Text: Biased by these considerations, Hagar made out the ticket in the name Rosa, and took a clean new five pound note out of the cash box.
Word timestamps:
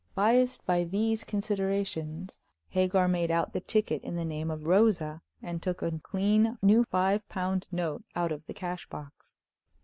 Biased 0.15 0.65
by 0.65 0.83
these 0.83 1.23
considerations, 1.23 2.39
Hagar 2.69 3.07
made 3.07 3.29
out 3.29 3.53
the 3.53 3.59
ticket 3.59 4.01
in 4.01 4.15
the 4.15 4.25
name 4.25 4.49
Rosa, 4.51 5.21
and 5.43 5.61
took 5.61 5.83
a 5.83 5.99
clean 5.99 6.57
new 6.63 6.85
five 6.85 7.29
pound 7.29 7.67
note 7.71 8.03
out 8.15 8.31
of 8.31 8.43
the 8.47 8.53
cash 8.55 8.89
box. 8.89 9.35